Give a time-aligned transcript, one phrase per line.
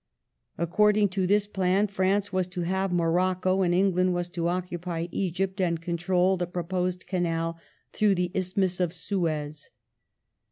[0.57, 5.61] According to this plan France was to have Morocco, and England was to occupy Egypt
[5.61, 7.59] and control the proposed canal
[7.93, 9.69] through the Isthmus of Suez.